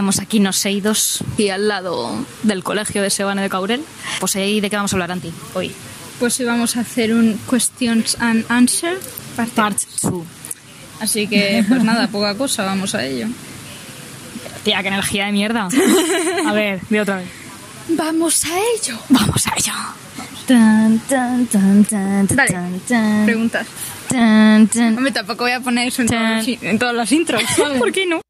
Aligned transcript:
estamos 0.00 0.18
aquí 0.18 0.40
noseidos 0.40 1.22
y 1.36 1.50
al 1.50 1.68
lado 1.68 2.24
del 2.42 2.64
colegio 2.64 3.02
de 3.02 3.10
Sebane 3.10 3.42
de 3.42 3.50
Caurel. 3.50 3.84
Pues 4.18 4.34
ahí 4.34 4.58
de 4.62 4.70
qué 4.70 4.76
vamos 4.76 4.94
a 4.94 4.96
hablar, 4.96 5.12
Anti, 5.12 5.30
hoy. 5.52 5.72
Pues 6.18 6.40
hoy 6.40 6.46
vamos 6.46 6.78
a 6.78 6.80
hacer 6.80 7.12
un 7.12 7.38
questions 7.50 8.16
and 8.18 8.46
answer 8.48 8.98
parte. 9.36 9.52
Part 9.54 9.78
2. 10.00 10.24
Así 11.00 11.26
que, 11.26 11.62
pues 11.68 11.84
nada, 11.84 12.08
poca 12.08 12.34
cosa, 12.34 12.64
vamos 12.64 12.94
a 12.94 13.04
ello. 13.04 13.26
Tía, 14.64 14.80
qué 14.80 14.88
energía 14.88 15.26
de 15.26 15.32
mierda. 15.32 15.68
A 16.46 16.52
ver, 16.54 16.80
de 16.88 17.00
otra 17.02 17.16
vez. 17.16 17.28
Vamos 17.90 18.42
a 18.46 18.58
ello. 18.58 18.98
Vamos 19.10 19.46
a 19.48 19.52
ello. 19.54 19.72
Tan, 20.46 20.98
tan, 21.00 21.44
tan, 21.44 21.84
tan, 21.84 22.26
Dale, 22.26 22.52
tan, 22.52 22.80
tan, 22.88 23.26
Preguntas. 23.26 23.66
tan, 24.08 24.66
tan. 24.66 24.96
Hombre, 24.96 25.12
tampoco 25.12 25.44
voy 25.44 25.52
a 25.52 25.60
poner 25.60 25.88
eso 25.88 26.00
en, 26.00 26.08
todos 26.08 26.22
los, 26.22 26.62
en 26.62 26.78
todas 26.78 26.94
las 26.94 27.12
intros. 27.12 27.42
¿Por 27.78 27.92
qué 27.92 28.06
no? 28.06 28.22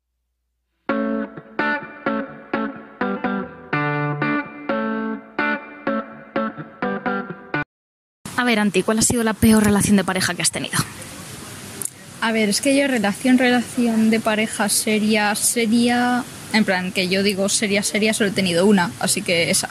A 8.40 8.44
ver, 8.44 8.58
Anti, 8.58 8.82
¿cuál 8.82 8.98
ha 8.98 9.02
sido 9.02 9.22
la 9.22 9.34
peor 9.34 9.62
relación 9.64 9.96
de 9.96 10.04
pareja 10.04 10.32
que 10.34 10.40
has 10.40 10.50
tenido? 10.50 10.78
A 12.22 12.32
ver, 12.32 12.48
es 12.48 12.62
que 12.62 12.74
yo 12.74 12.86
relación, 12.88 13.36
relación 13.36 14.08
de 14.08 14.18
pareja 14.18 14.70
seria, 14.70 15.34
seria... 15.34 16.24
En 16.54 16.64
plan, 16.64 16.90
que 16.90 17.08
yo 17.08 17.22
digo 17.22 17.50
seria, 17.50 17.82
seria, 17.82 18.14
solo 18.14 18.30
he 18.30 18.32
tenido 18.32 18.64
una, 18.66 18.90
así 18.98 19.20
que 19.20 19.50
esa. 19.50 19.68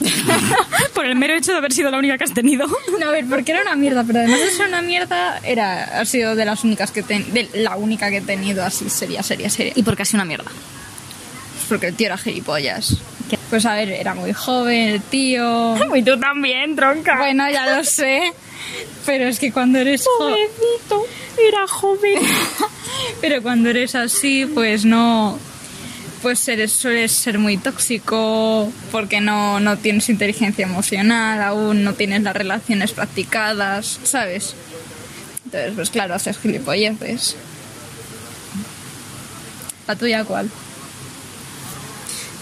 Por 0.94 1.06
el 1.06 1.14
mero 1.14 1.34
hecho 1.34 1.52
de 1.52 1.58
haber 1.58 1.72
sido 1.72 1.90
la 1.92 1.98
única 1.98 2.18
que 2.18 2.24
has 2.24 2.34
tenido. 2.34 2.66
No, 3.00 3.08
a 3.08 3.12
ver, 3.12 3.24
porque 3.26 3.52
era 3.52 3.62
una 3.62 3.76
mierda, 3.76 4.02
pero 4.04 4.18
además 4.18 4.40
de 4.40 4.50
ser 4.50 4.66
una 4.68 4.82
mierda, 4.82 5.38
era, 5.44 6.00
ha 6.00 6.04
sido 6.04 6.34
de 6.34 6.44
las 6.44 6.64
únicas 6.64 6.90
que 6.90 7.02
ten- 7.04 7.32
de 7.32 7.48
la 7.54 7.76
única 7.76 8.10
que 8.10 8.16
he 8.18 8.20
tenido 8.22 8.64
así 8.64 8.90
seria, 8.90 9.22
seria, 9.22 9.48
seria. 9.48 9.72
¿Y 9.76 9.82
por 9.84 9.96
qué 9.96 10.02
ha 10.02 10.04
sido 10.04 10.18
una 10.18 10.24
mierda? 10.24 10.50
Porque 11.68 11.86
el 11.86 11.94
tío 11.94 12.06
era 12.08 12.18
gilipollas. 12.18 12.96
Pues 13.50 13.66
a 13.66 13.74
ver, 13.74 13.90
era 13.90 14.14
muy 14.14 14.32
joven 14.32 14.88
el 14.88 15.02
tío. 15.02 15.74
Y 15.94 16.02
tú 16.02 16.18
también, 16.18 16.74
tronca. 16.74 17.18
Bueno, 17.18 17.50
ya 17.50 17.76
lo 17.76 17.84
sé. 17.84 18.32
Pero 19.04 19.26
es 19.26 19.38
que 19.38 19.52
cuando 19.52 19.78
eres 19.78 20.06
joven. 20.06 20.34
Pobrecito, 20.56 21.06
era 21.48 21.66
joven. 21.66 22.22
Pero 23.20 23.42
cuando 23.42 23.68
eres 23.70 23.94
así, 23.94 24.46
pues 24.46 24.84
no. 24.84 25.38
Pues 26.22 26.46
eres, 26.48 26.72
sueles 26.72 27.10
ser 27.12 27.38
muy 27.38 27.56
tóxico 27.56 28.72
porque 28.92 29.20
no, 29.20 29.58
no 29.58 29.76
tienes 29.76 30.08
inteligencia 30.08 30.64
emocional, 30.64 31.42
aún 31.42 31.82
no 31.82 31.94
tienes 31.94 32.22
las 32.22 32.36
relaciones 32.36 32.92
practicadas, 32.92 33.98
¿sabes? 34.04 34.54
Entonces, 35.44 35.72
pues 35.74 35.90
claro, 35.90 36.14
haces 36.14 36.38
gilipolleces. 36.38 37.36
¿La 39.88 39.96
tuya 39.96 40.24
cuál? 40.24 40.48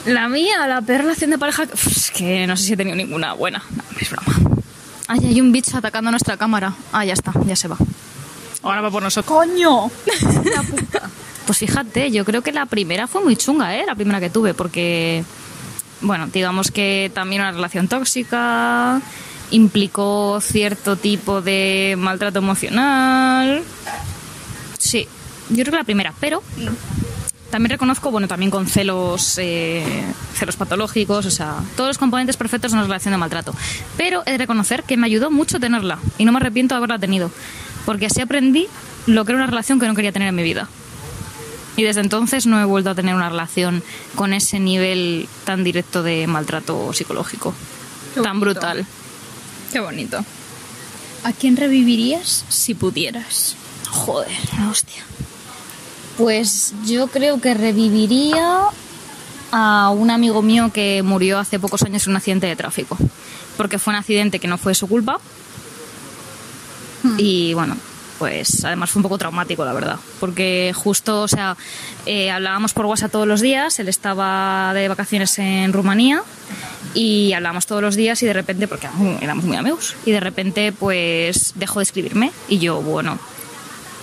La 0.07 0.29
mía, 0.29 0.67
la 0.67 0.81
peor 0.83 1.03
relación 1.03 1.31
de 1.31 1.39
pareja. 1.39 1.65
Uf, 1.73 1.87
Es 1.87 2.11
que 2.11 2.47
no 2.47 2.57
sé 2.57 2.65
si 2.65 2.73
he 2.73 2.77
tenido 2.77 2.97
ninguna 2.97 3.35
buena. 3.35 3.63
No, 3.77 3.83
es 4.01 4.11
broma. 4.11 4.61
Ay, 5.09 5.21
hay 5.27 5.41
un 5.41 5.53
bicho 5.53 5.77
atacando 5.77 6.11
nuestra 6.11 6.37
cámara. 6.37 6.75
Ah, 6.93 7.05
ya 7.05 7.13
está, 7.13 7.33
ya 7.47 7.57
se 7.57 7.69
va. 7.69 7.77
Ahora 8.63 8.81
va 8.81 8.91
por 8.91 9.03
nosotros. 9.03 9.27
¡Coño! 9.27 9.91
Pues 11.47 11.59
fíjate, 11.59 12.11
yo 12.13 12.25
creo 12.25 12.43
que 12.43 12.53
la 12.53 12.67
primera 12.67 13.09
fue 13.09 13.25
muy 13.25 13.35
chunga, 13.35 13.77
¿eh? 13.77 13.85
La 13.85 13.97
primera 13.97 14.21
que 14.21 14.31
tuve, 14.31 14.55
porque, 14.55 15.25
bueno, 16.01 16.29
digamos 16.29 16.71
que 16.71 17.11
también 17.13 17.43
una 17.43 17.51
relación 17.51 17.89
tóxica 17.89 19.01
implicó 19.51 20.41
cierto 20.41 20.95
tipo 20.97 21.43
de 21.43 21.97
maltrato 21.99 22.39
emocional. 22.39 23.65
Sí, 24.79 25.09
yo 25.49 25.65
creo 25.65 25.73
que 25.73 25.79
la 25.79 25.85
primera, 25.85 26.15
pero 26.21 26.41
también 27.51 27.71
reconozco, 27.71 28.11
bueno, 28.11 28.29
también 28.29 28.51
con 28.51 28.67
celos, 28.67 29.37
eh, 29.39 29.85
celos 30.35 30.57
patológicos, 30.57 31.27
o 31.27 31.31
sea, 31.31 31.57
todos 31.77 31.89
los 31.89 31.99
componentes 31.99 32.37
perfectos 32.37 32.71
de 32.73 32.77
una 32.79 32.85
relación 32.85 33.13
de 33.13 33.19
maltrato. 33.19 33.55
Pero 33.97 34.23
he 34.27 34.33
de 34.33 34.39
reconocer 34.39 34.85
que 34.85 34.97
me 34.97 35.07
ayudó 35.07 35.31
mucho 35.31 35.59
tenerla 35.61 35.99
y 36.19 36.25
no 36.25 36.33
me 36.33 36.39
arrepiento 36.39 36.75
de 36.75 36.79
haberla 36.79 36.99
tenido, 36.99 37.31
porque 37.85 38.07
así 38.07 38.21
aprendí 38.21 38.69
lo 39.07 39.25
que 39.25 39.33
era 39.33 39.39
una 39.39 39.47
relación 39.51 39.81
que 39.81 39.87
no 39.87 39.95
quería 39.95 40.13
tener 40.13 40.29
en 40.29 40.35
mi 40.35 40.43
vida. 40.43 40.69
Y 41.77 41.83
desde 41.85 42.01
entonces 42.01 42.47
no 42.47 42.61
he 42.61 42.65
vuelto 42.65 42.91
a 42.91 42.95
tener 42.95 43.15
una 43.15 43.29
relación 43.31 43.83
con 44.15 44.33
ese 44.33 44.59
nivel 44.61 45.29
tan 45.45 45.65
directo 45.65 46.03
de 46.03 46.27
maltrato 46.27 46.93
psicológico, 46.93 47.55
Qué 48.15 48.21
tan 48.21 48.39
bonito. 48.41 48.61
brutal. 48.61 48.87
Qué 49.73 49.81
bonito. 49.81 50.25
¿A 51.25 51.33
quién 51.33 51.57
revivirías 51.57 52.45
si 52.49 52.75
pudieras? 52.75 53.57
Joder, 53.89 54.31
hostia. 54.71 55.03
Pues 56.17 56.75
yo 56.85 57.07
creo 57.07 57.41
que 57.41 57.55
reviviría 57.55 58.65
a 59.53 59.91
un 59.91 60.11
amigo 60.11 60.43
mío 60.43 60.71
que 60.73 61.03
murió 61.03 61.39
hace 61.39 61.59
pocos 61.59 61.83
años 61.83 62.07
en 62.07 62.13
un 62.13 62.17
accidente 62.17 62.47
de 62.47 62.57
tráfico. 62.57 62.97
Porque 63.57 63.79
fue 63.79 63.93
un 63.93 63.99
accidente 63.99 64.39
que 64.39 64.49
no 64.49 64.59
fue 64.59 64.75
su 64.75 64.87
culpa. 64.87 65.21
Y 67.17 67.55
bueno, 67.55 67.77
pues 68.19 68.65
además 68.67 68.91
fue 68.91 69.01
un 69.01 69.05
poco 69.05 69.17
traumático, 69.17 69.65
la 69.65 69.73
verdad. 69.73 69.97
Porque 70.21 70.73
justo, 70.75 71.23
o 71.23 71.29
sea, 71.29 71.57
eh, 72.05 72.31
hablábamos 72.31 72.75
por 72.75 72.85
WhatsApp 72.85 73.11
todos 73.11 73.27
los 73.27 73.41
días. 73.41 73.79
Él 73.79 73.89
estaba 73.89 74.73
de 74.75 74.89
vacaciones 74.89 75.39
en 75.39 75.73
Rumanía 75.73 76.23
y 76.95 77.33
hablábamos 77.33 77.67
todos 77.67 77.83
los 77.83 77.97
días 77.97 78.23
y 78.23 78.27
de 78.27 78.33
repente, 78.33 78.69
porque 78.69 78.89
éramos 79.21 79.45
muy 79.45 79.57
amigos, 79.57 79.97
y 80.05 80.11
de 80.11 80.21
repente 80.21 80.73
pues 80.73 81.53
dejó 81.55 81.79
de 81.79 81.85
escribirme 81.85 82.33
y 82.49 82.59
yo, 82.59 82.81
bueno, 82.83 83.19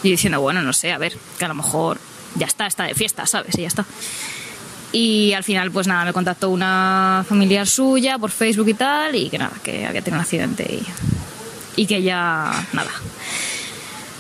y 0.04 0.12
diciendo, 0.12 0.42
bueno, 0.42 0.62
no 0.62 0.74
sé, 0.74 0.92
a 0.92 0.98
ver, 0.98 1.18
que 1.38 1.46
a 1.46 1.48
lo 1.48 1.56
mejor 1.56 2.00
ya 2.36 2.46
está, 2.46 2.68
está 2.68 2.84
de 2.84 2.94
fiesta, 2.94 3.26
¿sabes? 3.26 3.58
Y 3.58 3.62
ya 3.62 3.68
está. 3.68 3.86
Y 4.92 5.34
al 5.34 5.44
final, 5.44 5.72
pues 5.72 5.88
nada, 5.88 6.06
me 6.06 6.14
contactó 6.14 6.50
una 6.50 7.26
familiar 7.28 7.68
suya 7.68 8.18
por 8.18 8.32
Facebook 8.32 8.70
y 8.70 8.74
tal, 8.74 9.16
y 9.16 9.30
que 9.30 9.38
nada, 9.38 9.54
que 9.64 9.86
había 9.86 10.02
tenido 10.02 10.20
un 10.20 10.22
accidente 10.22 10.64
y, 11.76 11.82
y 11.82 11.86
que 11.86 12.02
ya 12.02 12.66
nada. 12.74 12.92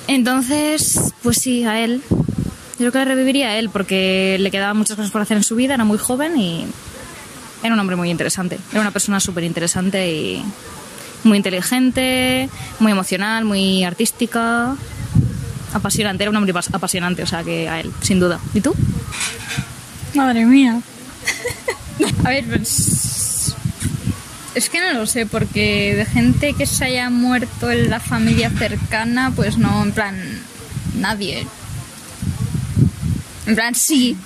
Entonces, 0.07 1.13
pues 1.23 1.37
sí, 1.37 1.63
a 1.63 1.83
él. 1.83 2.01
Yo 2.09 2.77
creo 2.77 2.91
que 2.91 2.99
le 2.99 3.05
reviviría 3.05 3.49
a 3.49 3.57
él 3.57 3.69
porque 3.69 4.37
le 4.39 4.51
quedaban 4.51 4.77
muchas 4.77 4.95
cosas 4.95 5.11
por 5.11 5.21
hacer 5.21 5.37
en 5.37 5.43
su 5.43 5.55
vida, 5.55 5.73
era 5.73 5.83
muy 5.83 5.97
joven 5.97 6.37
y 6.37 6.67
era 7.63 7.73
un 7.73 7.79
hombre 7.79 7.95
muy 7.95 8.11
interesante. 8.11 8.59
Era 8.71 8.81
una 8.81 8.91
persona 8.91 9.19
súper 9.19 9.43
interesante 9.43 10.11
y 10.11 10.43
muy 11.23 11.37
inteligente, 11.37 12.49
muy 12.79 12.91
emocional, 12.91 13.45
muy 13.45 13.83
artística. 13.83 14.75
Apasionante, 15.73 16.23
era 16.23 16.31
un 16.31 16.35
hombre 16.37 16.53
pas- 16.53 16.69
apasionante, 16.73 17.23
o 17.23 17.27
sea 17.27 17.43
que 17.43 17.67
a 17.69 17.79
él, 17.81 17.91
sin 18.01 18.19
duda. 18.19 18.39
¿Y 18.53 18.61
tú? 18.61 18.73
Madre 20.15 20.45
mía. 20.45 20.79
A 22.23 22.29
ver, 22.29 22.45
pues. 22.45 23.53
Es 24.55 24.69
que 24.69 24.79
no 24.81 24.93
lo 24.93 25.05
sé, 25.05 25.25
porque 25.25 25.93
de 25.95 26.05
gente 26.05 26.53
que 26.53 26.65
se 26.65 26.85
haya 26.85 27.09
muerto 27.09 27.69
en 27.69 27.89
la 27.89 27.99
familia 27.99 28.49
cercana, 28.49 29.31
pues 29.35 29.57
no, 29.57 29.83
en 29.83 29.91
plan. 29.91 30.15
Nadie. 30.95 31.45
En 33.45 33.55
plan, 33.55 33.75
sí, 33.75 34.17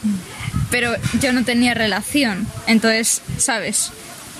pero 0.70 0.94
yo 1.20 1.34
no 1.34 1.44
tenía 1.44 1.74
relación. 1.74 2.48
Entonces, 2.68 3.22
¿sabes? 3.38 3.92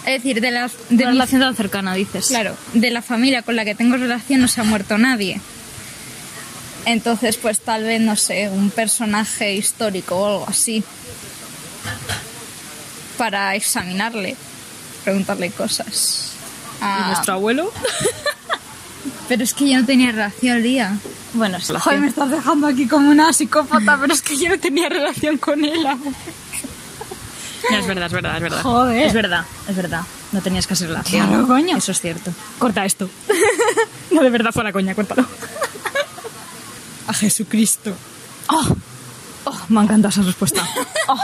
Es 0.06 0.24
decir, 0.24 0.42
de 0.42 0.50
la, 0.52 0.68
de 0.90 0.96
mi- 0.98 1.04
relación 1.12 1.42
tan 1.42 1.56
cercana, 1.56 1.94
dices. 1.94 2.28
Claro, 2.28 2.56
de 2.74 2.90
la 2.90 3.02
familia 3.02 3.42
con 3.44 3.56
la 3.56 3.66
que 3.66 3.76
tengo 3.76 3.98
relación 3.98 4.42
no 4.42 4.48
se 4.48 4.62
ha 4.62 4.64
muerto 4.64 4.98
nadie. 4.98 5.40
Entonces, 6.86 7.38
pues 7.38 7.60
tal 7.60 7.84
vez, 7.84 8.02
no 8.02 8.16
sé, 8.16 8.50
un 8.50 8.70
personaje 8.72 9.54
histórico 9.56 10.16
o 10.18 10.26
algo 10.28 10.46
así. 10.48 10.84
Para 13.18 13.56
examinarle, 13.56 14.36
preguntarle 15.04 15.52
cosas. 15.52 16.32
¿Y 16.80 16.84
Ah, 16.84 17.06
nuestro 17.10 17.34
abuelo? 17.34 17.72
Pero 19.28 19.44
es 19.44 19.54
que 19.54 19.70
yo 19.70 19.80
no 19.80 19.86
tenía 19.86 20.12
relación, 20.12 20.62
Lía. 20.62 20.98
Bueno, 21.34 21.58
es 21.58 21.68
Joder, 21.72 22.00
me 22.00 22.08
estás 22.08 22.30
dejando 22.30 22.68
aquí 22.68 22.88
como 22.88 23.10
una 23.10 23.32
psicópata, 23.32 23.98
pero 24.02 24.14
es 24.14 24.22
que 24.22 24.36
yo 24.36 24.50
no 24.50 24.60
tenía 24.60 24.90
relación 24.90 25.38
con 25.38 25.64
él. 25.64 25.82
No, 27.70 27.78
es 27.78 27.88
verdad, 27.88 28.08
es 28.08 28.12
verdad, 28.12 28.36
es 28.36 28.42
verdad. 28.42 28.62
Joder. 28.62 29.08
Es 29.08 29.14
verdad, 29.14 29.46
es 29.70 29.76
verdad. 29.78 30.02
No 30.34 30.42
tenías 30.42 30.68
que 30.68 30.74
hacer 30.74 30.90
relación. 30.90 31.26
Claro, 31.26 31.48
coño. 31.48 31.78
Eso 31.78 31.94
es 31.94 32.02
cierto. 32.02 32.34
Corta 32.60 32.84
esto. 32.84 33.10
no, 34.12 34.22
de 34.22 34.30
verdad 34.30 34.52
fue 34.52 34.66
la 34.66 34.74
coña, 34.74 34.94
córtalo. 34.94 35.26
A 37.12 37.14
Jesucristo. 37.14 37.94
Oh, 38.48 38.76
oh, 39.44 39.60
me 39.68 39.82
ha 39.82 39.84
encantado 39.84 40.12
esa 40.12 40.22
respuesta. 40.22 40.66
Oh, 41.10 41.20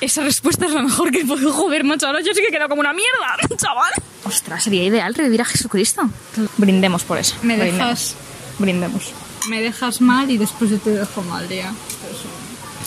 esa 0.00 0.22
respuesta 0.22 0.64
es 0.64 0.72
la 0.72 0.80
mejor 0.80 1.10
que 1.10 1.20
he 1.20 1.26
podido 1.26 1.52
joder, 1.52 1.84
macho. 1.84 2.06
Ahora 2.06 2.20
yo 2.22 2.32
sí 2.32 2.40
que 2.40 2.46
he 2.48 2.50
quedado 2.50 2.70
como 2.70 2.80
una 2.80 2.94
mierda, 2.94 3.36
chaval. 3.58 3.92
Ostras, 4.24 4.64
sería 4.64 4.84
ideal 4.84 5.14
revivir 5.14 5.42
a 5.42 5.44
Jesucristo. 5.44 6.08
Brindemos 6.56 7.04
por 7.04 7.18
eso. 7.18 7.34
Me 7.42 7.58
brindemos. 7.58 7.78
dejas, 7.78 8.14
Brindemos. 8.58 9.12
me 9.50 9.60
dejas 9.60 10.00
mal 10.00 10.30
y 10.30 10.38
después 10.38 10.70
yo 10.70 10.78
te 10.78 10.90
dejo 10.92 11.20
mal, 11.24 11.46
Lía. 11.46 11.74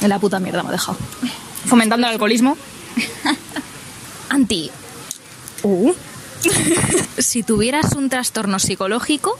En 0.01 0.09
la 0.09 0.17
puta 0.17 0.39
mierda 0.39 0.63
me 0.63 0.69
ha 0.69 0.71
dejado. 0.71 0.97
Fomentando 1.67 2.07
el 2.07 2.13
alcoholismo. 2.13 2.57
Anti. 4.29 4.71
Uh. 5.61 5.93
si 7.19 7.43
tuvieras 7.43 7.93
un 7.93 8.09
trastorno 8.09 8.57
psicológico, 8.57 9.37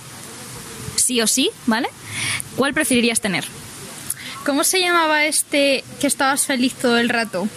sí 0.98 1.20
o 1.20 1.26
sí, 1.26 1.50
¿vale? 1.66 1.90
¿Cuál 2.56 2.74
preferirías 2.74 3.22
tener? 3.22 3.46
¿Cómo 4.46 4.64
se 4.64 4.80
llamaba 4.80 5.26
este 5.26 5.84
que 6.00 6.08
estabas 6.08 6.46
feliz 6.46 6.74
todo 6.74 6.98
el 6.98 7.10
rato? 7.10 7.48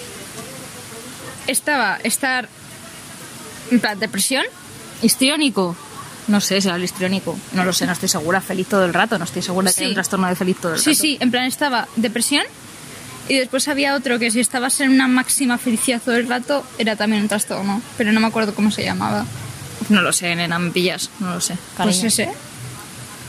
Estaba 1.46 1.98
estar 2.02 2.48
en 3.70 3.80
plan 3.80 3.98
depresión. 3.98 4.44
Histriónico. 5.02 5.76
No 6.28 6.40
sé, 6.40 6.60
será 6.62 6.76
el 6.76 6.84
histriónico. 6.84 7.38
No 7.52 7.64
lo 7.64 7.72
sé, 7.72 7.84
no 7.86 7.92
estoy 7.92 8.08
segura. 8.08 8.40
Feliz 8.40 8.66
todo 8.68 8.84
el 8.84 8.94
rato. 8.94 9.18
No 9.18 9.24
estoy 9.24 9.42
segura 9.42 9.68
de 9.70 9.74
que 9.74 9.78
Sí. 9.78 9.82
hay 9.84 9.88
un 9.90 9.94
trastorno 9.94 10.26
de 10.28 10.36
feliz 10.36 10.56
todo 10.60 10.74
el 10.74 10.80
Sí, 10.80 10.90
rato. 10.90 11.02
sí, 11.02 11.18
en 11.20 11.30
plan 11.30 11.44
estaba 11.44 11.86
depresión. 11.96 12.44
Y 13.28 13.38
después 13.38 13.68
había 13.68 13.94
otro 13.94 14.18
que 14.18 14.30
si 14.30 14.40
estabas 14.40 14.80
en 14.80 14.90
una 14.90 15.08
máxima 15.08 15.56
felicidad 15.58 16.00
todo 16.02 16.16
el 16.16 16.28
rato 16.28 16.64
era 16.78 16.96
también 16.96 17.22
un 17.22 17.28
trastorno, 17.28 17.80
pero 17.96 18.12
no 18.12 18.20
me 18.20 18.26
acuerdo 18.26 18.54
cómo 18.54 18.70
se 18.70 18.84
llamaba. 18.84 19.24
No 19.88 20.02
lo 20.02 20.12
sé, 20.12 20.34
nena, 20.34 20.58
me 20.58 20.70
pillas. 20.70 21.10
No 21.20 21.34
lo 21.34 21.40
sé. 21.40 21.54
Pues 21.76 21.96
cariño. 21.96 22.08
ese. 22.08 22.28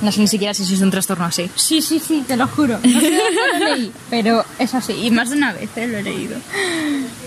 No 0.02 0.12
sé 0.12 0.20
ni 0.20 0.28
siquiera 0.28 0.54
si 0.54 0.64
existe 0.64 0.84
un 0.84 0.92
trastorno 0.92 1.26
así. 1.26 1.50
Sí, 1.56 1.82
sí, 1.82 2.00
sí, 2.06 2.24
te 2.28 2.36
lo 2.36 2.48
juro. 2.48 2.78
No 2.84 3.00
sé 3.00 3.12
dónde 3.18 3.60
lo 3.60 3.76
leí, 3.76 3.92
pero 4.10 4.44
es 4.60 4.74
así. 4.74 4.94
Y 4.94 5.10
más 5.12 5.30
de 5.30 5.38
una 5.38 5.54
vez 5.54 5.70
eh, 5.78 5.88
lo 5.88 5.98
he 5.98 6.04
leído. 6.04 6.38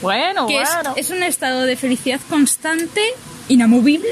Bueno, 0.03 0.47
que 0.47 0.61
es, 0.63 0.69
es 0.97 1.11
un 1.11 1.23
estado 1.23 1.63
de 1.63 1.77
felicidad 1.77 2.21
constante, 2.29 3.01
inamovible, 3.49 4.09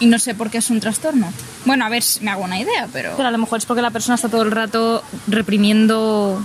y 0.00 0.06
no 0.06 0.18
sé 0.18 0.34
por 0.34 0.50
qué 0.50 0.58
es 0.58 0.70
un 0.70 0.80
trastorno. 0.80 1.32
Bueno, 1.64 1.84
a 1.84 1.88
ver, 1.88 2.02
si 2.02 2.20
me 2.20 2.30
hago 2.30 2.42
una 2.44 2.58
idea, 2.58 2.88
pero... 2.92 3.14
Pero 3.16 3.28
a 3.28 3.32
lo 3.32 3.38
mejor 3.38 3.58
es 3.58 3.66
porque 3.66 3.82
la 3.82 3.90
persona 3.90 4.14
está 4.16 4.28
todo 4.28 4.42
el 4.42 4.50
rato 4.50 5.02
reprimiendo 5.26 6.44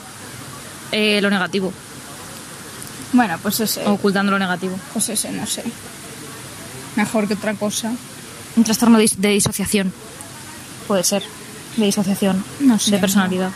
eh, 0.92 1.20
lo 1.22 1.30
negativo, 1.30 1.72
Bueno, 3.14 3.38
pues 3.42 3.60
ese, 3.60 3.86
ocultando 3.88 4.32
lo 4.32 4.40
negativo. 4.40 4.78
pues 4.94 5.10
ese, 5.10 5.32
no 5.32 5.46
sé. 5.48 5.64
Mejor 6.96 7.28
que 7.28 7.34
otra 7.36 7.54
cosa. 7.56 7.92
Un 8.56 8.64
trastorno 8.64 8.98
de, 8.98 9.06
dis- 9.06 9.16
de 9.18 9.30
disociación. 9.30 9.92
Puede 10.88 11.04
ser. 11.04 11.24
De 11.78 11.86
disociación. 11.86 12.44
No 12.60 12.78
sé, 12.78 12.92
De 12.92 13.00
personalidad. 13.00 13.52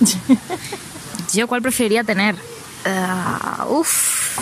¿Yo 1.34 1.46
cuál 1.48 1.62
preferiría 1.62 2.04
tener? 2.04 2.36
Ah, 2.84 3.66
uf. 3.68 4.38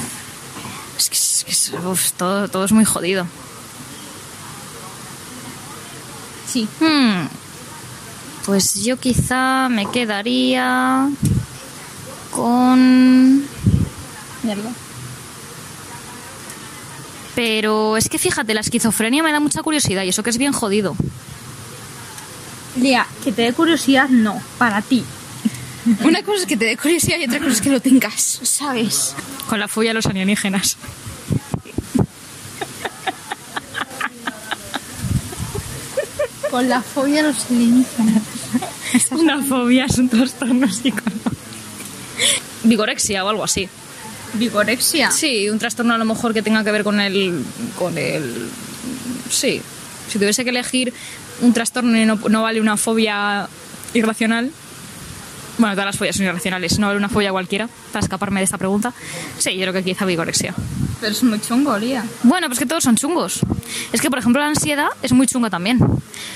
Es 0.99 1.09
que, 1.09 1.17
es 1.51 1.71
que 1.71 1.77
uf, 1.79 2.13
todo, 2.13 2.49
todo 2.49 2.65
es 2.65 2.73
muy 2.73 2.85
jodido. 2.85 3.27
Sí. 6.47 6.69
Hmm. 6.81 7.27
Pues 8.45 8.75
yo 8.85 8.99
quizá 8.99 9.69
me 9.69 9.87
quedaría 9.87 11.09
con... 12.31 13.45
Mierda. 14.43 14.71
Pero 17.35 17.97
es 17.97 18.09
que 18.09 18.19
fíjate, 18.19 18.55
la 18.55 18.61
esquizofrenia 18.61 19.23
me 19.23 19.33
da 19.33 19.41
mucha 19.41 19.63
curiosidad 19.63 20.03
y 20.03 20.11
eso 20.11 20.23
que 20.23 20.31
es 20.31 20.39
bien 20.39 20.53
jodido. 20.53 20.95
Lía, 22.77 23.07
que 23.25 23.33
te 23.33 23.43
dé 23.43 23.53
curiosidad, 23.53 24.09
no, 24.09 24.41
para 24.59 24.83
ti. 24.83 25.05
Una 26.05 26.23
cosa 26.23 26.43
es 26.43 26.47
que 26.47 26.57
te 26.57 26.65
dé 26.65 26.77
curiosidad 26.77 27.19
y 27.19 27.25
otra 27.25 27.39
cosa 27.39 27.53
es 27.53 27.61
que 27.61 27.71
lo 27.71 27.81
tengas, 27.81 28.41
¿sabes? 28.43 29.15
Con 29.49 29.61
la 29.61 29.69
fobia 29.69 29.91
a 29.91 29.95
los 29.95 30.07
alienígenas. 30.07 30.77
Con 36.51 36.69
la 36.69 36.83
fobia 36.83 37.21
a 37.21 37.25
los 37.25 37.47
alienígenas. 37.51 38.23
Una 39.11 39.43
fobia 39.43 39.87
es 39.87 39.99
un 39.99 40.09
trastorno 40.09 40.71
psicológico. 40.71 41.31
Vigorexia 42.63 43.25
o 43.25 43.29
algo 43.29 43.45
así. 43.45 43.69
Vigorexia. 44.35 45.11
Sí, 45.11 45.49
un 45.49 45.59
trastorno 45.59 45.95
a 45.95 45.99
lo 45.99 46.05
mejor 46.05 46.33
que 46.33 46.43
tenga 46.43 46.65
que 46.65 46.73
ver 46.73 46.85
con 46.85 47.01
el. 47.01 47.45
con 47.79 47.97
el. 47.99 48.49
Sí. 49.31 49.61
Si 50.09 50.19
tuviese 50.19 50.45
que 50.45 50.51
elegir 50.51 50.93
un 51.41 51.53
trastorno 51.53 51.97
y 51.99 52.05
no, 52.05 52.19
no 52.29 52.43
vale 52.43 52.61
una 52.61 52.77
fobia 52.77 53.49
irracional. 53.95 54.51
Bueno, 55.59 55.75
todas 55.75 55.87
las 55.87 55.99
fobias 55.99 56.17
son 56.17 56.27
irracionales, 56.27 56.79
no 56.79 56.87
vale 56.87 56.99
una 56.99 57.11
fobia 57.11 57.31
cualquiera, 57.31 57.69
para 57.93 58.03
escaparme 58.03 58.41
de 58.41 58.45
esta 58.45 58.59
pregunta. 58.59 58.93
Sí, 59.39 59.55
yo 59.55 59.61
creo 59.63 59.73
que 59.75 59.85
quizá 59.85 60.07
vigorexia. 60.07 60.55
Pero 61.01 61.13
es 61.13 61.23
muy 61.23 61.41
chungo, 61.41 61.77
Lía. 61.79 62.05
Bueno, 62.23 62.47
pues 62.47 62.59
que 62.59 62.67
todos 62.67 62.85
son 62.85 62.97
chungos. 62.97 63.41
Es 63.93 64.01
que, 64.01 64.09
por 64.09 64.19
ejemplo, 64.19 64.41
la 64.41 64.49
ansiedad 64.49 64.89
es 65.03 65.13
muy 65.13 65.27
chunga 65.27 65.51
también. 65.51 65.79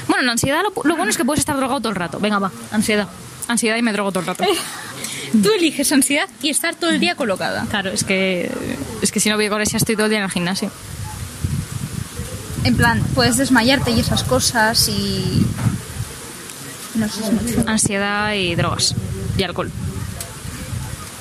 Bueno, 0.07 0.23
la 0.23 0.33
ansiedad 0.33 0.61
lo, 0.63 0.73
lo 0.85 0.97
bueno 0.97 1.11
es 1.11 1.17
que 1.17 1.25
puedes 1.25 1.41
estar 1.41 1.57
drogado 1.57 1.81
todo 1.81 1.91
el 1.91 1.97
rato. 1.97 2.19
Venga, 2.21 2.39
va, 2.39 2.53
ansiedad. 2.73 3.09
Ansiedad 3.49 3.77
y 3.77 3.83
me 3.83 3.93
drogo 3.93 4.11
todo 4.11 4.21
el 4.21 4.27
rato. 4.27 4.45
Tú 5.33 5.51
eliges 5.53 5.91
ansiedad 5.93 6.29
y 6.43 6.51
estar 6.51 6.75
todo 6.75 6.91
el 6.91 7.01
día 7.01 7.15
colocada. 7.15 7.67
Claro, 7.69 7.91
es 7.91 8.05
que 8.05 8.51
es 9.03 9.13
que 9.13 9.21
si 9.21 9.29
no 9.29 9.37
vigorexia 9.37 9.77
estoy 9.77 9.97
todo 9.97 10.07
el 10.07 10.11
día 10.11 10.19
en 10.19 10.25
el 10.25 10.31
gimnasio. 10.31 10.71
En 12.65 12.77
plan, 12.77 13.03
puedes 13.15 13.37
desmayarte 13.37 13.93
y 13.93 14.01
esas 14.01 14.25
cosas 14.25 14.89
y... 14.89 15.47
No 16.95 17.09
sé. 17.09 17.23
Ansiedad 17.67 18.33
y 18.33 18.55
drogas. 18.55 18.95
Y 19.37 19.43
alcohol. 19.43 19.71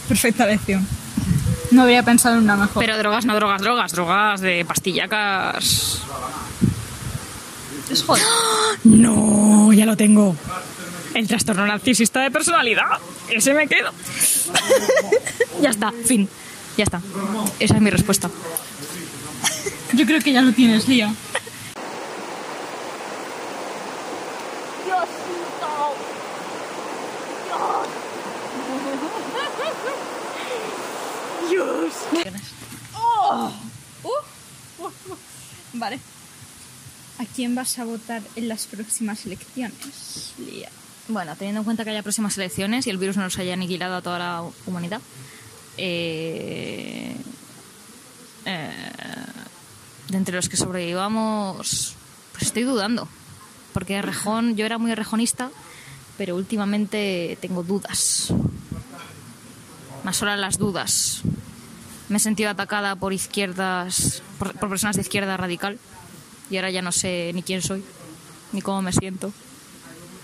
Perfecta 0.07 0.45
lección. 0.45 0.87
No 1.71 1.83
habría 1.83 2.03
pensado 2.03 2.37
en 2.37 2.43
una 2.43 2.55
mejor. 2.55 2.83
Pero 2.83 2.97
drogas, 2.97 3.25
no 3.25 3.35
drogas, 3.35 3.61
drogas, 3.61 3.91
drogas 3.91 4.41
de 4.41 4.65
pastillacas. 4.65 6.01
es 7.89 8.03
jodido. 8.03 8.27
No, 8.83 9.73
ya 9.73 9.85
lo 9.85 9.97
tengo. 9.97 10.35
El 11.13 11.27
trastorno 11.27 11.65
narcisista 11.65 12.21
de 12.21 12.31
personalidad. 12.31 12.99
Ese 13.30 13.54
me 13.54 13.68
quedo. 13.68 13.92
ya 15.62 15.69
está, 15.69 15.92
fin. 15.92 16.30
Ya 16.77 16.83
está. 16.83 17.01
Esa 17.60 17.75
es 17.75 17.81
mi 17.81 17.89
respuesta. 17.89 18.30
Yo 19.94 20.06
creo 20.06 20.19
que 20.19 20.33
ya 20.33 20.42
lo 20.42 20.51
tienes, 20.51 20.88
Lía. 20.88 21.13
Vale. 35.74 36.00
¿A 37.18 37.25
quién 37.25 37.56
vas 37.56 37.80
a 37.80 37.86
votar 37.86 38.22
en 38.36 38.48
las 38.48 38.66
próximas 38.66 39.25
elecciones, 39.25 40.33
Lía? 40.38 40.69
Bueno, 41.07 41.35
teniendo 41.35 41.61
en 41.61 41.65
cuenta 41.65 41.83
que 41.83 41.91
haya 41.91 42.01
próximas 42.01 42.35
elecciones 42.37 42.87
y 42.87 42.89
el 42.89 42.97
virus 42.97 43.15
no 43.15 43.23
nos 43.23 43.37
haya 43.37 43.53
aniquilado 43.53 43.95
a 43.95 44.01
toda 44.01 44.17
la 44.17 44.43
humanidad, 44.65 45.01
eh, 45.77 47.15
eh, 48.45 48.71
de 50.09 50.17
entre 50.17 50.35
los 50.35 50.49
que 50.49 50.57
sobrevivamos, 50.57 51.95
pues 52.31 52.43
estoy 52.43 52.63
dudando. 52.63 53.07
Porque 53.71 54.01
Rejón, 54.01 54.55
yo 54.55 54.65
era 54.65 54.79
muy 54.79 54.95
rejonista, 54.95 55.51
pero 56.17 56.35
últimamente 56.35 57.37
tengo 57.39 57.61
dudas. 57.61 58.33
Más 60.03 60.17
solas 60.17 60.39
las 60.39 60.57
dudas. 60.57 61.21
Me 62.09 62.17
he 62.17 62.19
sentido 62.19 62.50
atacada 62.50 62.95
por 62.95 63.13
izquierdas, 63.13 64.24
por, 64.39 64.53
por 64.53 64.69
personas 64.69 64.95
de 64.95 65.03
izquierda 65.03 65.38
radical, 65.38 65.77
y 66.50 66.57
ahora 66.57 66.71
ya 66.71 66.81
no 66.81 66.91
sé 66.91 67.31
ni 67.35 67.43
quién 67.43 67.62
soy, 67.62 67.83
ni 68.53 68.62
cómo 68.62 68.81
me 68.81 68.91
siento. 68.91 69.31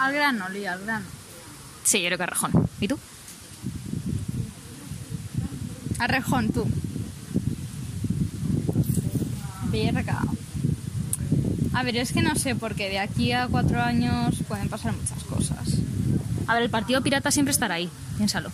Al 0.02 0.14
grano, 0.14 0.50
Lía, 0.50 0.74
al 0.74 0.84
grano. 0.84 1.06
Sí, 1.84 2.02
yo 2.02 2.08
creo 2.08 2.18
que 2.18 2.26
Rejón. 2.26 2.70
¿Y 2.80 2.88
tú? 2.88 2.98
A 6.00 6.08
Rejón, 6.08 6.50
tú. 6.50 6.68
Verga. 9.66 10.22
A 11.74 11.84
ver, 11.84 11.98
es 11.98 12.14
que 12.14 12.24
no 12.24 12.34
sé, 12.36 12.56
porque 12.56 12.90
de 12.90 12.98
aquí 12.98 13.32
a 13.32 13.48
cuatro 13.48 13.80
años 13.80 14.38
pueden 14.48 14.70
pasar 14.70 14.92
muchas 14.94 15.24
cosas. 15.26 15.78
A 16.48 16.56
ver, 16.56 16.64
el 16.64 16.72
Partido 16.72 17.04
Pirata 17.04 17.30
siempre 17.30 17.52
estará 17.52 17.76
ahí, 17.76 17.88
piénsalo. 18.18 18.52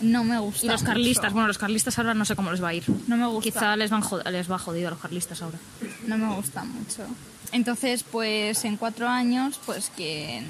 No 0.00 0.24
me 0.24 0.38
gusta. 0.38 0.64
Y 0.64 0.68
los 0.70 0.80
mucho. 0.80 0.92
carlistas, 0.92 1.32
bueno, 1.34 1.48
los 1.48 1.58
carlistas 1.58 1.98
ahora 1.98 2.14
no 2.14 2.24
sé 2.24 2.34
cómo 2.34 2.50
les 2.50 2.62
va 2.62 2.68
a 2.68 2.74
ir. 2.74 2.84
No 3.06 3.18
me 3.18 3.26
gusta. 3.26 3.50
Quizá 3.50 3.76
les, 3.76 3.90
van 3.90 4.02
les 4.32 4.50
va 4.50 4.58
jodido 4.58 4.88
a 4.88 4.90
los 4.92 5.00
carlistas 5.00 5.42
ahora. 5.42 5.58
No 6.06 6.18
me 6.18 6.34
gusta 6.34 6.64
mucho. 6.64 7.06
Entonces, 7.52 8.04
pues 8.04 8.64
en 8.64 8.76
cuatro 8.76 9.08
años, 9.08 9.60
pues 9.66 9.90
quien 9.94 10.46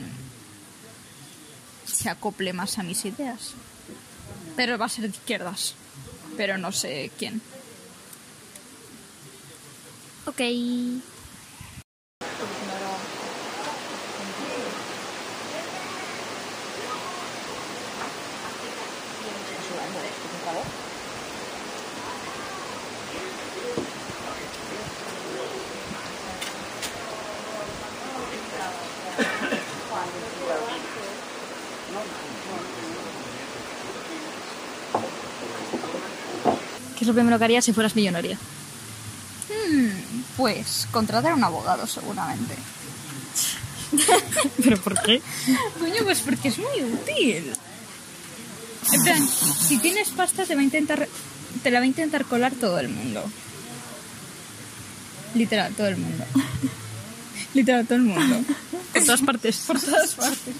se 1.87 2.09
acople 2.09 2.52
más 2.52 2.78
a 2.78 2.83
mis 2.83 3.04
ideas. 3.04 3.52
Pero 4.57 4.78
va 4.78 4.87
a 4.87 4.88
ser 4.88 5.04
de 5.04 5.16
izquierdas. 5.16 5.75
Pero 6.37 6.59
no 6.59 6.73
sé 6.73 7.11
quién. 7.19 7.40
Ok. 10.26 10.40
¿Qué 37.00 37.04
es 37.04 37.09
lo 37.09 37.14
primero 37.14 37.38
que 37.38 37.45
harías 37.45 37.64
si 37.64 37.73
fueras 37.73 37.97
millonaria? 37.97 38.37
Pues 40.37 40.87
contratar 40.90 41.33
a 41.33 41.35
un 41.35 41.42
abogado, 41.42 41.87
seguramente. 41.87 42.54
¿Pero 44.62 44.76
por 44.76 45.00
qué? 45.00 45.23
Coño, 45.78 46.04
pues 46.04 46.21
porque 46.21 46.49
es 46.49 46.59
muy 46.59 46.83
útil. 46.83 47.54
En 48.92 49.02
plan, 49.02 49.26
si 49.26 49.78
tienes 49.78 50.11
pasta 50.11 50.45
te 50.45 50.54
va 50.54 50.61
a 50.61 50.64
intentar 50.64 51.09
te 51.62 51.71
la 51.71 51.78
va 51.78 51.85
a 51.85 51.87
intentar 51.87 52.26
colar 52.26 52.52
todo 52.52 52.78
el 52.78 52.90
mundo. 52.90 53.25
Literal, 55.35 55.73
todo 55.73 55.87
el 55.87 55.97
mundo. 55.97 56.26
Literal, 57.54 57.87
todo 57.87 57.97
el 57.97 58.04
mundo. 58.04 58.45
Por 58.92 59.04
todas 59.04 59.23
partes. 59.23 59.57
Por 59.66 59.80
todas 59.80 60.14
partes. 60.16 60.54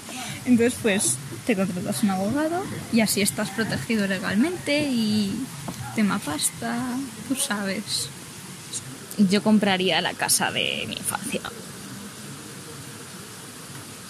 Entonces, 0.45 0.79
pues, 0.81 1.17
te 1.45 1.55
contratas 1.55 2.01
un 2.01 2.09
abogado 2.09 2.63
y 2.91 3.01
así 3.01 3.21
estás 3.21 3.51
protegido 3.51 4.07
legalmente 4.07 4.89
y 4.89 5.35
tema 5.95 6.19
pasta, 6.19 6.77
tú 7.27 7.35
sabes. 7.35 8.09
Yo 9.17 9.43
compraría 9.43 10.01
la 10.01 10.13
casa 10.13 10.51
de 10.51 10.85
mi 10.87 10.95
infancia. 10.95 11.41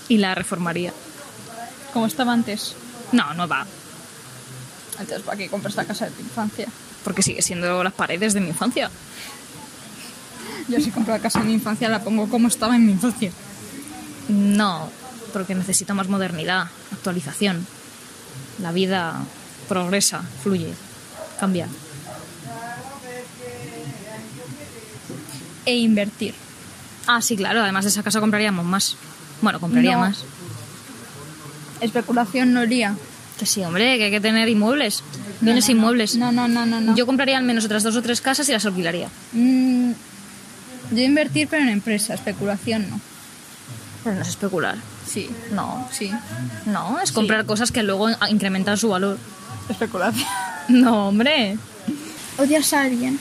Y 0.07 0.17
la 0.17 0.35
reformaría. 0.35 0.93
Como 1.93 2.05
estaba 2.05 2.33
antes. 2.33 2.75
No, 3.11 3.33
no 3.33 3.47
va. 3.47 3.65
Entonces, 4.99 5.23
¿para 5.25 5.37
qué 5.37 5.49
compras 5.49 5.75
la 5.75 5.85
casa 5.85 6.05
de 6.05 6.11
tu 6.11 6.21
infancia? 6.21 6.67
Porque 7.03 7.23
sigue 7.23 7.41
siendo 7.41 7.83
las 7.83 7.93
paredes 7.93 8.33
de 8.33 8.41
mi 8.41 8.49
infancia. 8.49 8.91
Yo 10.67 10.79
si 10.79 10.91
compro 10.91 11.13
la 11.13 11.19
casa 11.19 11.39
de 11.39 11.45
mi 11.45 11.53
infancia 11.53 11.89
la 11.89 12.03
pongo 12.03 12.29
como 12.29 12.47
estaba 12.47 12.75
en 12.75 12.85
mi 12.85 12.91
infancia. 12.91 13.31
No, 14.29 14.89
porque 15.33 15.55
necesito 15.55 15.95
más 15.95 16.07
modernidad, 16.07 16.67
actualización. 16.91 17.65
La 18.61 18.71
vida 18.71 19.23
progresa, 19.67 20.21
fluye, 20.43 20.73
cambia. 21.41 21.67
E 25.65 25.75
invertir. 25.77 26.33
Ah, 27.07 27.21
sí, 27.21 27.35
claro, 27.35 27.61
además 27.61 27.83
de 27.85 27.89
esa 27.91 28.03
casa 28.03 28.19
compraríamos 28.19 28.65
más. 28.65 28.95
Bueno, 29.41 29.59
compraría 29.59 29.93
No. 29.93 29.99
más. 30.01 30.23
Especulación 31.81 32.53
no 32.53 32.63
iría. 32.63 32.95
Que 33.39 33.45
sí, 33.45 33.63
hombre, 33.63 33.97
que 33.97 34.05
hay 34.05 34.11
que 34.11 34.21
tener 34.21 34.47
inmuebles. 34.49 35.03
Bienes 35.41 35.67
inmuebles. 35.69 36.15
No, 36.15 36.31
no, 36.31 36.47
no, 36.47 36.65
no, 36.65 36.79
no. 36.79 36.95
Yo 36.95 37.05
compraría 37.07 37.37
al 37.37 37.43
menos 37.43 37.65
otras 37.65 37.81
dos 37.83 37.95
o 37.95 38.01
tres 38.03 38.21
casas 38.21 38.47
y 38.49 38.51
las 38.51 38.65
alquilaría. 38.65 39.09
Mm, 39.33 39.91
yo 40.91 41.01
invertir, 41.01 41.47
pero 41.49 41.63
en 41.63 41.69
empresa. 41.69 42.13
Especulación 42.13 42.87
no. 42.89 43.01
Pero 44.03 44.15
no 44.15 44.21
es 44.21 44.27
especular. 44.29 44.77
Sí. 45.07 45.29
No, 45.51 45.87
Sí. 45.91 46.11
no, 46.67 46.99
es 47.01 47.11
comprar 47.11 47.45
cosas 47.45 47.71
que 47.71 47.81
luego 47.83 48.09
incrementan 48.29 48.77
su 48.77 48.89
valor. 48.89 49.17
Especulación. 49.69 50.25
No, 50.69 51.07
hombre. 51.09 51.57
¿Odias 52.37 52.71
a 52.73 52.83
alguien? 52.83 53.19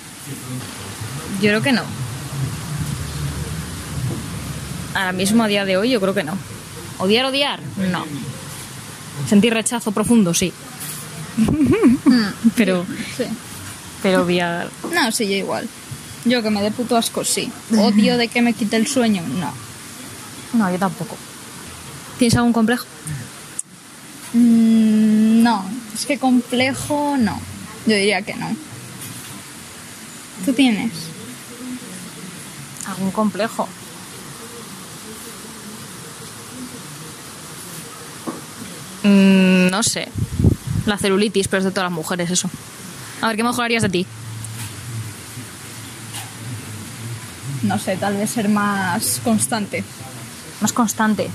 Yo 1.41 1.49
creo 1.49 1.63
que 1.63 1.73
no. 1.73 1.83
Ahora 4.95 5.13
mismo, 5.13 5.43
a 5.43 5.49
día 5.49 5.65
de 5.65 5.77
hoy, 5.77 5.91
yo 5.91 6.01
creo 6.01 6.15
que 6.15 6.23
no. 6.23 6.35
¿Odiar, 6.99 7.25
odiar? 7.25 7.61
No. 7.91 8.05
Sentir 9.29 9.53
rechazo 9.55 9.91
profundo, 9.91 10.33
sí. 10.35 10.53
pero, 12.57 12.85
Sí. 13.17 13.25
pero 14.03 14.23
odiar. 14.23 14.69
No, 14.93 15.11
sí, 15.11 15.29
yo 15.29 15.35
igual. 15.37 15.69
Yo 16.25 16.43
que 16.43 16.51
me 16.51 16.63
dé 16.63 16.71
puto 16.71 16.97
asco, 16.97 17.25
sí. 17.25 17.51
Odio 17.77 18.17
de 18.19 18.29
que 18.29 18.43
me 18.43 18.53
quite 18.53 18.77
el 18.77 18.87
sueño, 18.87 19.23
no. 19.41 19.53
No, 20.53 20.71
yo 20.71 20.79
tampoco. 20.79 21.17
¿Tienes 22.19 22.37
algún 22.37 22.53
complejo? 22.53 22.85
Mm, 24.35 25.43
no, 25.43 25.65
es 25.95 26.07
que 26.07 26.19
complejo, 26.19 27.17
no. 27.19 27.41
Yo 27.87 27.95
diría 27.95 28.23
que 28.23 28.35
no. 28.35 28.55
¿Tú 30.45 30.53
tienes? 30.53 30.93
¿Algún 32.87 33.11
complejo? 33.11 33.69
Mm, 39.03 39.71
no 39.71 39.83
sé. 39.83 40.09
La 40.87 40.99
celulitis, 40.99 41.49
pero 41.49 41.59
es 41.59 41.65
de 41.65 41.71
todas 41.71 41.91
las 41.91 41.97
mujeres, 41.97 42.31
eso. 42.31 42.51
A 43.21 43.29
ver, 43.29 43.37
¿qué 43.37 43.45
mejorarías 43.45 43.83
de 43.83 43.89
ti? 43.89 44.07
No 47.63 47.79
sé, 47.79 47.97
tal 47.97 48.17
vez 48.17 48.31
ser 48.31 48.49
más 48.49 49.21
constante. 49.23 49.85
Más 50.61 50.73
constante. 50.73 51.31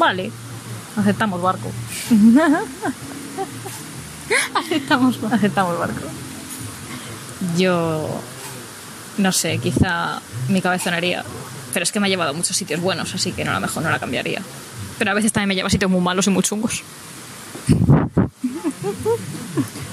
Vale. 0.00 0.32
Aceptamos 0.96 1.40
barco. 1.40 1.70
Aceptamos 4.54 5.22
más. 5.22 5.32
Aceptamos 5.34 5.78
barco. 5.78 6.00
Yo 7.56 8.08
no 9.18 9.32
sé, 9.32 9.58
quizá 9.58 10.20
mi 10.48 10.60
cabezonería. 10.60 11.24
Pero 11.72 11.84
es 11.84 11.92
que 11.92 12.00
me 12.00 12.08
ha 12.08 12.10
llevado 12.10 12.30
a 12.30 12.32
muchos 12.32 12.56
sitios 12.56 12.80
buenos, 12.80 13.14
así 13.14 13.30
que 13.30 13.44
no, 13.44 13.52
a 13.52 13.54
lo 13.54 13.60
mejor 13.60 13.84
no 13.84 13.90
la 13.90 14.00
cambiaría. 14.00 14.42
Pero 14.98 15.12
a 15.12 15.14
veces 15.14 15.32
también 15.32 15.48
me 15.48 15.54
lleva 15.54 15.68
a 15.68 15.70
sitios 15.70 15.90
muy 15.90 16.00
malos 16.00 16.26
y 16.26 16.30
muy 16.30 16.42
chungos. 16.42 16.82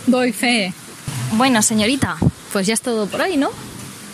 Doy 0.08 0.34
fe. 0.34 0.74
Bueno, 1.34 1.62
señorita, 1.62 2.18
pues 2.52 2.66
ya 2.66 2.74
es 2.74 2.82
todo 2.82 3.06
por 3.06 3.22
hoy, 3.22 3.38
¿no? 3.38 3.50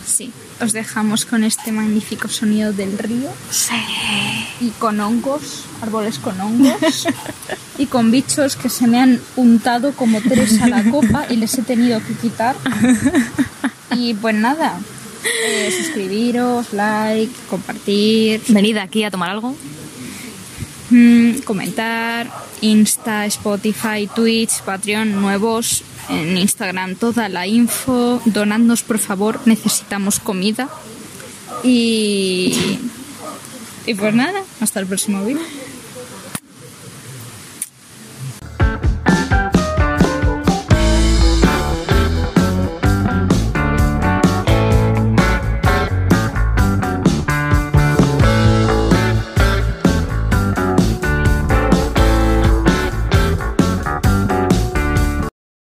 Sí, 0.05 0.33
os 0.61 0.71
dejamos 0.73 1.25
con 1.25 1.43
este 1.43 1.71
magnífico 1.71 2.27
sonido 2.27 2.73
del 2.73 2.97
río 2.97 3.29
Sí. 3.49 3.73
y 4.61 4.69
con 4.71 4.99
hongos, 4.99 5.65
árboles 5.81 6.19
con 6.19 6.39
hongos 6.39 7.07
y 7.77 7.85
con 7.87 8.11
bichos 8.11 8.55
que 8.55 8.69
se 8.69 8.87
me 8.87 8.99
han 8.99 9.19
untado 9.35 9.93
como 9.93 10.21
tres 10.21 10.61
a 10.61 10.67
la 10.67 10.83
copa 10.89 11.25
y 11.29 11.35
les 11.37 11.57
he 11.57 11.61
tenido 11.63 12.01
que 12.05 12.13
quitar. 12.13 12.55
Y 13.95 14.15
pues 14.15 14.33
nada, 14.33 14.79
eh, 15.47 15.71
suscribiros, 15.77 16.73
like, 16.73 17.31
compartir, 17.47 18.41
Venid 18.47 18.77
aquí 18.77 19.03
a 19.03 19.11
tomar 19.11 19.29
algo. 19.29 19.55
Comentar, 21.45 22.29
Insta, 22.61 23.25
Spotify, 23.25 24.07
Twitch, 24.13 24.61
Patreon, 24.61 25.21
nuevos, 25.21 25.83
en 26.09 26.37
Instagram 26.37 26.95
toda 26.95 27.29
la 27.29 27.47
info, 27.47 28.21
donadnos 28.25 28.83
por 28.83 28.99
favor, 28.99 29.39
necesitamos 29.45 30.19
comida. 30.19 30.69
Y, 31.63 32.79
y 33.85 33.93
pues 33.93 34.13
nada, 34.13 34.43
hasta 34.59 34.79
el 34.79 34.87
próximo 34.87 35.23
vídeo. 35.25 35.43